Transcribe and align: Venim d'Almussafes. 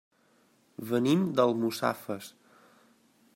Venim 0.93 1.21
d'Almussafes. 1.41 2.31